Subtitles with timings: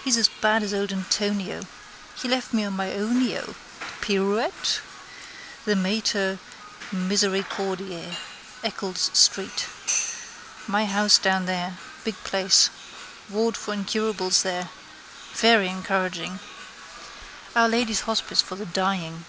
[0.04, 1.60] _He's as bad as old Antonio.
[2.16, 3.54] He left me on my ownio.
[4.00, 4.80] Pirouette!
[5.64, 6.40] The Mater
[6.90, 8.16] Misericordiae.
[8.64, 9.66] Eccles street.
[10.66, 11.78] My house down there.
[12.02, 12.68] Big place.
[13.28, 14.70] Ward for incurables there.
[15.34, 16.40] Very encouraging.
[17.54, 19.24] Our Lady's Hospice for the dying.